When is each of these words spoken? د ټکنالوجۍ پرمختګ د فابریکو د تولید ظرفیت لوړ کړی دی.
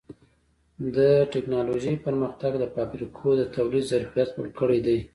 د 0.95 0.97
ټکنالوجۍ 1.33 1.95
پرمختګ 2.05 2.51
د 2.59 2.63
فابریکو 2.75 3.27
د 3.37 3.41
تولید 3.55 3.83
ظرفیت 3.91 4.29
لوړ 4.35 4.47
کړی 4.59 4.79
دی. 4.85 4.99